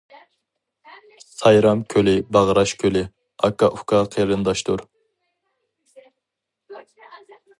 [1.41, 3.03] سايرام كۆلى باغراش كۆلى،
[3.49, 4.83] ئاكا-ئۇكا قېرىنداشتۇر.